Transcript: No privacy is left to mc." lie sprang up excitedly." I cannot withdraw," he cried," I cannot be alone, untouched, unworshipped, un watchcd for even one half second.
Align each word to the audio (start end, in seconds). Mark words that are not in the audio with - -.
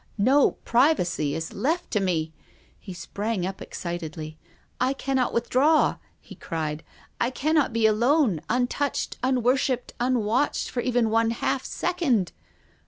No 0.17 0.53
privacy 0.65 1.35
is 1.35 1.53
left 1.53 1.91
to 1.91 1.99
mc." 1.99 2.31
lie 2.87 2.93
sprang 2.95 3.45
up 3.45 3.61
excitedly." 3.61 4.39
I 4.89 4.93
cannot 4.93 5.31
withdraw," 5.31 5.97
he 6.19 6.33
cried," 6.33 6.83
I 7.21 7.29
cannot 7.29 7.71
be 7.71 7.85
alone, 7.85 8.41
untouched, 8.49 9.17
unworshipped, 9.21 9.93
un 9.99 10.15
watchcd 10.15 10.69
for 10.71 10.79
even 10.81 11.11
one 11.11 11.29
half 11.29 11.63
second. 11.65 12.31